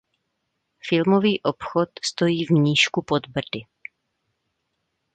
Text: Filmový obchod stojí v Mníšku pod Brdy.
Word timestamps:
Filmový 0.89 1.41
obchod 1.41 1.89
stojí 2.03 2.45
v 2.45 2.49
Mníšku 2.51 3.01
pod 3.01 3.27
Brdy. 3.27 3.61